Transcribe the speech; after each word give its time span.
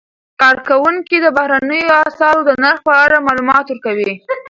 کارکوونکي 0.41 1.17
د 1.21 1.27
بهرنیو 1.37 2.01
اسعارو 2.09 2.41
د 2.49 2.51
نرخ 2.63 2.79
په 2.87 2.93
اړه 3.03 3.25
معلومات 3.27 3.65
ورکوي. 3.69 4.13